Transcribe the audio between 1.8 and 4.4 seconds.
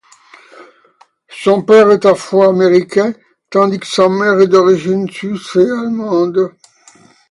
est afro-américain tandis que sa mère